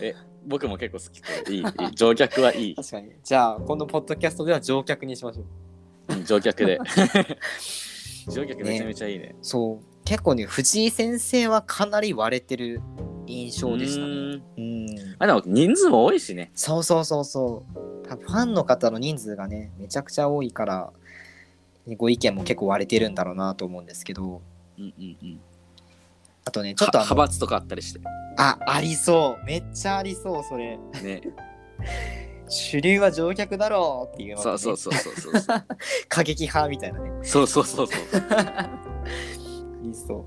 [0.00, 2.74] ね僕も結構好きこれいいいい乗客はいい。
[2.74, 3.12] 確かに。
[3.22, 6.14] じゃあ今度ポッドキャストでは乗客にしましょう。
[6.14, 6.78] うん乗客で。
[8.28, 9.36] 乗客めちゃめちゃいいね。
[9.42, 10.04] そう。
[10.04, 12.80] 結構ね藤井先生はかなり割れてる
[13.26, 14.06] 印象でしたね。
[14.06, 14.42] うーん。
[14.56, 15.16] うん。
[15.18, 16.50] あでも人数も多いしね。
[16.54, 18.08] そうそうそうそう。
[18.08, 20.92] 多分ファンの方の人数がねめちゃくちゃ多いから
[21.96, 24.40] ご意見も結構割れてるんだろうなと思うんですけど。
[24.78, 25.40] うんうんうん
[26.48, 28.00] あとねちょっと派閥とかあったりして。
[28.38, 29.44] あありそう。
[29.44, 30.78] めっちゃありそうそれ。
[31.02, 31.20] ね。
[32.48, 34.42] 主流は乗客だろうっていうね。
[34.42, 35.64] そうそうそうそうそう
[36.08, 37.10] 過激派みたいなね。
[37.22, 38.00] そうそうそうそう。
[38.32, 38.80] あ
[39.82, 40.24] りそう。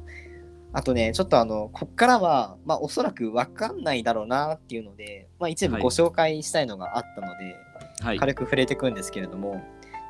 [0.74, 5.84] あとねちょっとあのこっからはまあおそらく分かんないだろうなっていうので、まあ、一部はい。
[5.84, 7.56] ご紹介したいのがあったので、
[8.02, 8.20] はい。
[8.20, 9.60] 軽く触れていくんですけれども、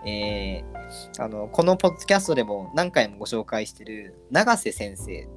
[0.05, 0.81] えー
[1.19, 5.29] あのこのポッドキャストでも何回もご紹介してる永瀬先生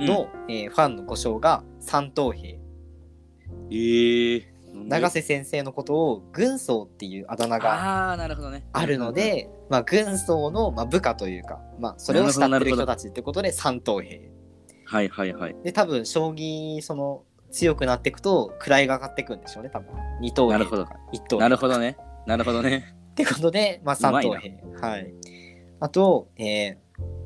[0.00, 2.58] の、えーファンの呼称が三等兵。
[3.70, 14.30] えー、永瀬先生のことを軍曹っていうあだ名があるので、まあ、軍曹の、まあ、部下というか、まあ、それを慕ってる人たちってことで三等兵。
[14.84, 15.56] はいはいはい。
[15.62, 19.88] で多分将棋その強くなっていくと位が上がっていくんでしょうね多分。
[20.20, 20.86] 二等兵となるほど。
[20.86, 21.96] か一等兵なるほどね。
[22.26, 22.94] なるほどね。
[23.10, 24.60] ってことで、まあ、三等兵。
[24.80, 25.12] はい。
[25.80, 26.78] あと、えー、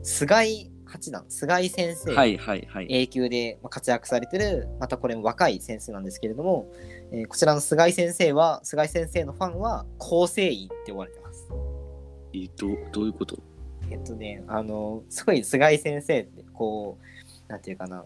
[0.03, 2.87] 菅井八段菅井先生、はいはいはい。
[2.91, 6.71] A 級でまあ活躍されてるまたこれも若い先生なんですけれども、
[7.11, 11.49] えーこちらの菅井先生は菅井先生のファンは構成員って呼ばれてます。
[12.35, 13.39] えどうどういうこと？
[13.91, 16.99] えっとねあのすごい菅井先生ってこ
[17.49, 18.05] うなんていうかな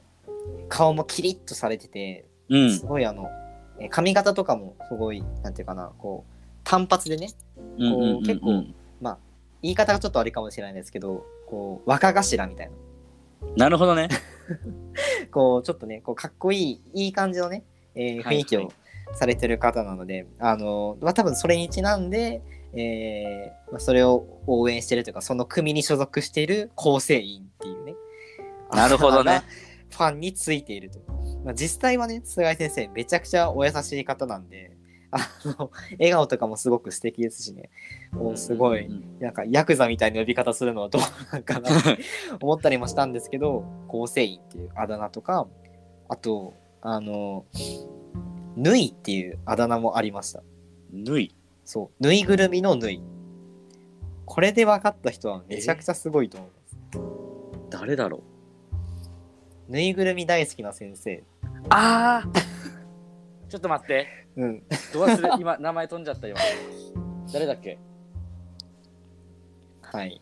[0.68, 2.72] 顔もキリッとされててうん。
[2.78, 3.28] すごいあの
[3.80, 7.30] えー髪型とかもすごいなんていうかなこう単発でね
[7.78, 8.22] うんうんうんうん。
[8.22, 8.64] 結構
[9.00, 9.18] まあ
[9.62, 12.72] 言い方がちょっとあれかもしれないですけどこう若頭みたいな。
[13.56, 14.08] なるほどね。
[15.30, 17.64] こうちょっとねこうかっこいいいい感じのね、
[17.94, 18.72] えーはい雰囲気を
[19.14, 22.42] されてる方なので、あのまあ、多分それにちなんで、
[22.74, 27.94] えーまあ、それを応援してるというかその組に所属している構成員っていうね。
[28.72, 29.42] なるほどね。
[29.90, 30.98] ファンについていると、
[31.44, 34.75] まあ、実際はね菅井先生めちゃくちゃお優しい方なんで
[35.10, 37.70] あの笑顔とかもすごく素敵ですしね。
[38.12, 38.88] もうすごい
[39.20, 41.98] なんかヤクザみたいな呼び方するのはどうなんかなって
[42.40, 45.46] 思ったりもしたんですけど構成員っていうあだ名とか
[46.08, 47.44] あとあの
[48.56, 50.42] ぬいっていうあだ名もありました。
[50.92, 51.34] ぬい？
[51.64, 52.02] そう。
[52.02, 53.02] ぬいぐるみのぬい。
[54.24, 56.76] これで分かった人はめちゃくちゃすごいと思います。
[57.70, 58.22] 誰だろ
[59.68, 59.72] う？
[59.72, 61.22] ぬいぐるみ大好きな先生。
[61.68, 62.28] ああ
[63.48, 64.62] ちょっと待ってうん。
[64.92, 66.38] ど忘れ今名前飛んじゃった今
[67.32, 67.78] 誰だっけ？
[69.82, 70.20] はい。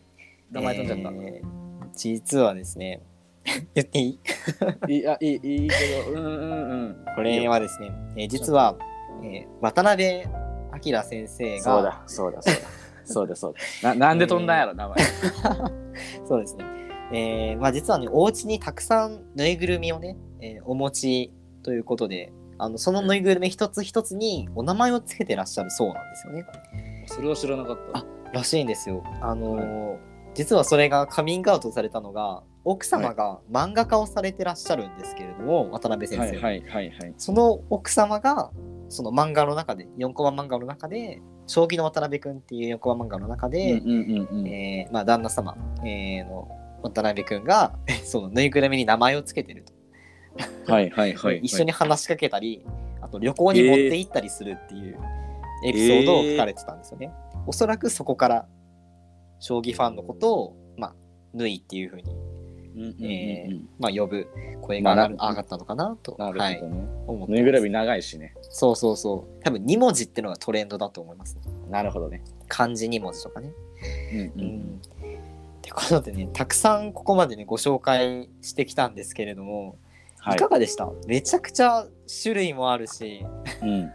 [0.51, 1.55] 名前飛んじゃった、えー
[1.97, 3.01] 実はですね
[3.73, 4.19] 言ってい
[4.89, 4.97] い？
[4.99, 7.05] いやいいいいけどうんうんうん。
[7.15, 8.75] これはですね、えー実は、
[9.23, 10.23] えー渡辺
[10.85, 12.59] 明先生がそうだそうだそうだ。
[13.05, 13.93] そうだそうだ。
[13.93, 14.97] ななんで飛んだんやろ名前。
[16.27, 16.65] そうですね。
[17.13, 26.45] えーまあ、実はね、お家にたくさんぬいぐるみをね、えーお持ちということで、あのそのぬいぐるみ一つ一つにお名前をつけてらっしゃるそうなんですよね。
[27.07, 29.03] それは知らなかったあらしいんですよ。
[29.21, 36.25] あのー実はそれがカミングアウトされたのが、奥様が漫画家をされてらっしゃるんですけれども、渡辺先生。
[36.25, 38.51] はいはいはいはいその奥様が、
[38.89, 43.81] その漫画の中で、4コマ漫画の中で、将棋の渡辺くんっていう4コマ漫画の中で、
[44.45, 46.49] えーまあ、旦那様、えーの
[46.83, 49.71] 渡辺くんが そのぬいぐるみに名前をつけてると、
[50.67, 52.65] はいはいはい一緒に話しかけたり
[53.01, 54.99] あと旅行に持って行ったりするっていう
[55.63, 57.11] エピソードを書かれてたんですよね、
[57.47, 58.47] おそらくそこから
[59.39, 60.95] 将棋ファンのことを、まあ、
[61.33, 62.15] ぬいっていうふうに、
[63.01, 64.27] えーまあ、呼ぶ
[64.61, 68.33] 声が上がったのかなと、なるはいほどね、思ってぬいぐるみ長いしね。
[68.41, 69.43] そうそうそう。
[69.43, 71.41] 多分2文字っていうのがトレンドだと思いますね。
[71.69, 72.23] なるほどね。
[72.47, 73.51] 漢字2文字とかね。
[74.13, 74.45] うんううん。
[74.45, 74.81] ん。
[75.59, 79.75] ってことでねたくさんここまでねご紹介してきたんですけれども、は
[80.33, 80.35] い。
[80.35, 80.89] いかがでした？
[81.07, 81.85] めちゃくちゃ
[82.23, 83.25] 種類もあるし。
[83.61, 83.91] うん。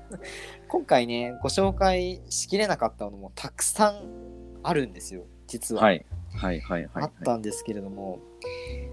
[0.69, 6.07] 今回ねご紹介しきれなかったのもたくさんあるんですよ実は、はい。
[6.33, 8.21] はいはいはいあったんですけれども、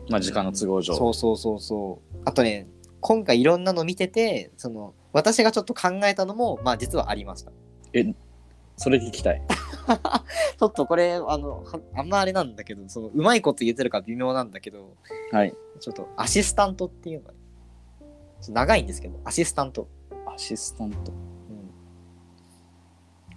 [0.10, 0.96] まあ時間の都合上。
[0.96, 2.18] そうそうそうそう。
[2.26, 2.68] あとね
[3.00, 7.52] 今回いろんなの見ててその私がちょっと考えたのもまあ実はありました。
[8.76, 9.42] それ聞きたい
[10.60, 14.96] ちょっとこれあのはあんまあれなんだけどそのうまいこと言ってるか微妙なんだけど
[15.32, 17.40] はいちょっとアシスタントっていうのがね
[18.50, 19.88] 長いんですけどアシスタント、
[20.28, 21.12] アシスタント。
[21.12, 21.72] うん、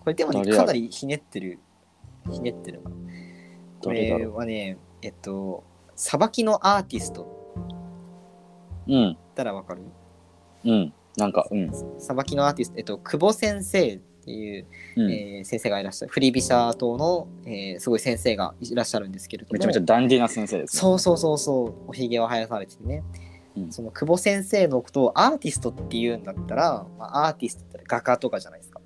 [0.01, 1.59] これでもねかなりひねってる
[2.31, 2.91] ひねってるな
[3.83, 7.41] これはねえっとさばきのアーティスト
[8.87, 8.93] う。
[8.93, 9.11] うん。
[9.13, 9.83] ったらわかる？
[10.65, 10.93] うん。
[11.17, 11.71] なんか、うん。
[12.01, 15.11] さばきのアーティスト、えっと、久保先生っていう、うん。
[15.11, 19.53] えー先生がいらっしゃる振り飛車党の、えーすごい先生がいらっしゃるんですけれども。
[19.55, 20.81] めちゃめちゃダンディーな先生ですね。
[20.81, 23.03] そうそうそうそうおひげを生やされててね、
[23.57, 23.73] うん。
[23.73, 28.81] その久保先生のことをアーティストっていうんだったら、まあ、アーティストって画家とかじゃないですか。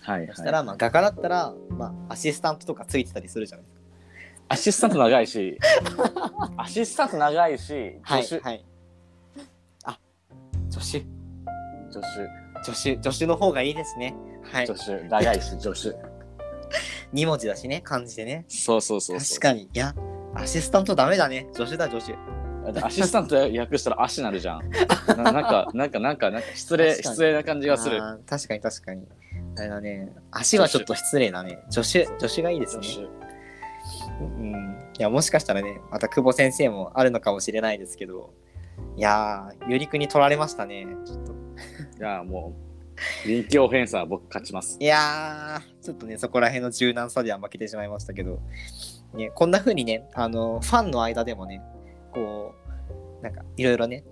[0.00, 0.66] はい、そしたら、はい。
[0.66, 3.82] まあ、画家だったら、まあ、アシスタントとかついてたりするじゃないですか。
[4.48, 5.58] アシスタント長いし、
[6.58, 8.64] アシスタント長いし、はい助手、はい。
[9.84, 9.98] あ
[10.70, 11.22] 助手。
[11.92, 12.04] 助
[12.64, 15.96] 手、助手助手の方がいいですねはい助手、長いし、助手。
[17.14, 19.40] 2文字だしね漢字でねそうそうそうそう。
[19.40, 19.94] 確かにいや
[20.34, 22.14] アシスタントダメだね助手だ助手
[22.82, 24.70] アシスタント訳したら足なるじゃん。
[25.18, 28.00] ななんか、なんか、なんか、なんか失礼、失礼な感じがする。
[28.24, 29.06] 確かに確かに。
[29.58, 30.12] あれだね。
[30.30, 31.58] 足はちょっと失礼だね。
[31.70, 33.08] 助手、助手がいいです助ね。
[34.18, 34.24] 手。
[34.24, 34.78] うん。
[34.96, 38.32] いや、もしかしたらね、また久保先生もあるのかもしれないですけど、
[38.96, 40.86] いやー、ゆりくんに取られましたね。
[41.04, 41.32] ちょっと。
[41.32, 42.71] いや、もう、
[43.26, 44.76] 臨機応変さは僕勝ちます。
[44.80, 48.40] いやー、ちょっとね、そこら辺の柔軟さでは負けてしまいましたけど、
[49.14, 51.62] ね、こんな風にね、あの、ファンの間でもね、
[52.12, 52.54] こ
[53.20, 54.04] う、なんか、いろいろね、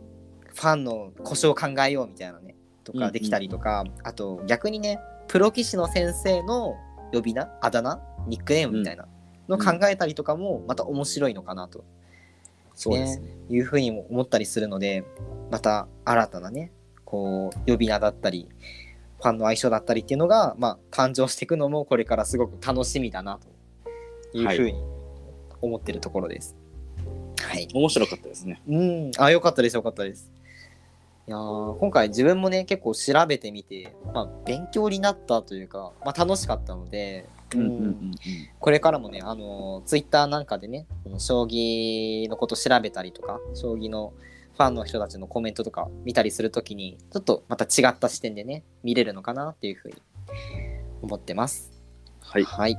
[0.54, 3.06] ファンの故障を考えようみたいなね、とうんうん。
[3.06, 6.76] かできたりとか、あと、逆にね、プロ棋士の先生の
[7.12, 9.06] 呼び名、あだ名、ニックネームみたいな
[9.48, 11.84] のを考えたりとかも、また面白いのかなと。
[12.74, 13.28] そうですね。
[13.48, 15.04] いうふうにも思ったりするので、
[15.50, 16.72] また新たなね、
[17.10, 18.48] こう、呼び名だったり、
[19.18, 23.40] ファンの相性だったりっていうのが、まあ、誕生していくのも、これからすごく楽しみだな、
[24.32, 24.80] というふうに
[25.60, 26.54] 思ってるところです。
[27.40, 27.66] はい。
[27.74, 28.62] 面白かったですね。
[28.68, 30.30] うん、あ、よかったです、よかったです。
[31.26, 38.14] いやー今回自分もね、結構調べてみて、まあ、勉強になったというか、まあ、楽しかったので、うんうんうん
[38.60, 40.86] これからもね、あのツイッターなんかでね、
[41.18, 44.12] 将棋のこと調べたりとか、将棋の
[44.60, 49.94] ファンの人たちのコメントとか見たりするときに、ちょっとまた違った視点でね、見れるのかなっていうふうに
[51.00, 51.72] 思ってます。
[52.20, 52.44] はい。
[52.44, 52.78] はい。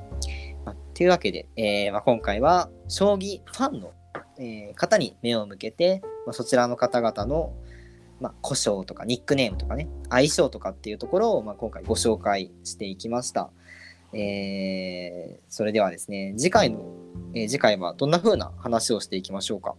[0.63, 3.94] まあ、というわけで、えーまあ、今回は将棋ファンの、
[4.38, 7.52] えー方に目を向けて、まあ、そちらの方々の、
[8.20, 13.50] まあ、故障とかニックネームとかね、相性とかっていうところを、まあ、今回ご紹介していきました。
[14.13, 16.86] えーそれではですね、次回の、
[17.34, 19.74] えー次回はどんな風な話をしていきましょうか。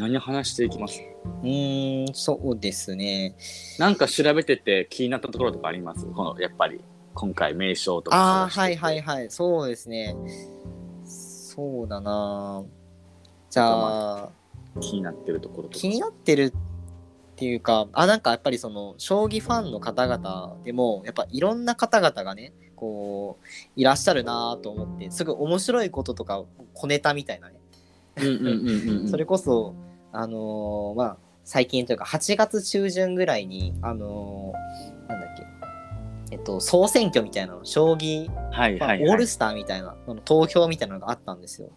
[0.00, 1.00] 何話していきます？
[1.42, 3.36] うーん、そうですね。
[3.78, 6.06] なんか調べてて気になったところとかあります？
[6.06, 6.80] このやっぱり
[7.14, 10.16] 今回名称とかああ、はいはいはい、そうですね。
[11.04, 12.64] そうだな。
[13.50, 14.30] じゃあ、
[14.80, 15.80] 気になってるところとか。
[15.80, 16.52] 気になってるっ
[17.36, 27.54] ていうかあなんかやっぱりその将棋ファンの方々でもやっぱいろんな方々がねこういらっしゃるなと思ってすごい面白いこととか小ネタみたいなね、
[28.18, 29.08] うんうんうんうんうん。
[29.10, 29.74] それこそ
[30.12, 35.44] あのーまあ最近というか8月中旬ぐらいにあのーなんだっけ
[36.32, 39.02] えっと総選挙みたいなの将棋、まあはいはい。
[39.02, 41.70] はいオールスターみたいなあの投票みたいなのがあったんですよ。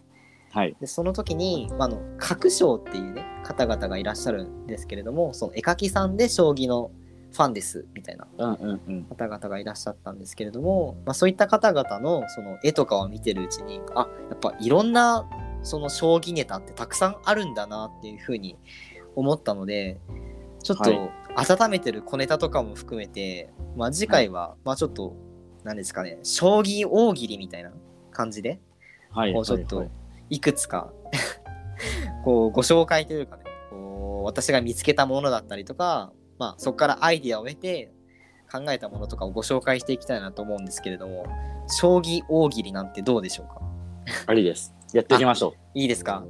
[0.52, 0.76] はい。
[0.80, 6.92] でその時に、まあ、あの角将っていうね方々がいらっしゃるんですけれどもその絵描きさんで将棋の
[7.32, 9.04] ファンですみたいなうんうんうん。
[9.06, 15.28] 方々がいらっしゃったんですけれども、まあ、そういった方々のその絵とかを見てるうちにあやっぱいろんな
[15.64, 18.56] その将棋ネタってたくさんあるんだなっていうふうに
[19.16, 20.00] 思ったので
[20.62, 20.94] ちょっはい。
[20.94, 21.10] と
[21.64, 25.16] 温めてる小ネタとかも含めて、まあ、次回は、まあちょっと
[25.64, 27.72] 何ですかね将棋大喜利みたいな
[28.12, 28.60] 感じで
[29.10, 29.90] はいこうちょっとはい
[30.30, 30.92] いくつか
[32.24, 37.92] こうご紹介というかねこう私が見つけたものだったりとか、まあ、そこからアイディアを得て
[38.50, 41.26] 考えたものとかをご紹介していきたいなと思うんですけれども
[41.68, 43.60] 将棋大喜利なんてどうでしょうか？
[44.28, 46.24] ありですやっていきましょいいですか？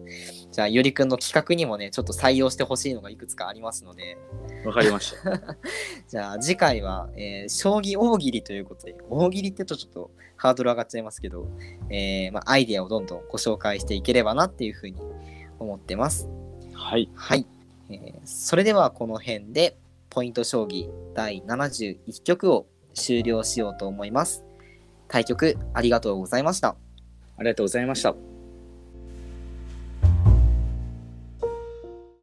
[0.50, 4.16] じゃあゆりくんの企画にもねちょっと採用してほしいのがいくつかありますので。
[4.64, 5.56] うわかりました。
[6.08, 11.46] じゃあ次回は、えー将棋大喜利ということで大喜利ってとちょっとハードル上がっちゃいますけど、
[11.90, 14.96] えーまあ、アイディアをどんどんご紹介していければなっていうふうに
[15.58, 16.28] 思ってます。
[16.72, 17.10] はい。
[17.14, 17.46] はい、
[17.90, 19.76] えーそれではこの辺で
[20.08, 24.42] ポイント将棋第71局を終了しようと思います。
[25.08, 26.76] 対局ありがとうございました。
[27.36, 28.14] ありがとうございました